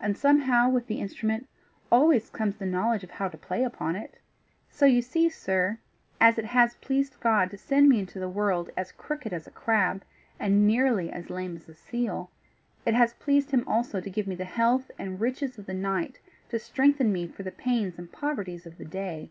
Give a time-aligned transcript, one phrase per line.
[0.00, 1.46] And somehow with the instrument
[1.92, 4.18] always comes the knowledge of how to play upon it.
[4.70, 5.78] So you see, sir,
[6.18, 9.50] as it has pleased God to send me into the world as crooked as a
[9.50, 10.04] crab,
[10.40, 12.30] and nearly as lame as a seal,
[12.86, 16.18] it has pleased him also to give me the health and riches of the night
[16.48, 19.28] to strengthen me for the pains and poverties of the day.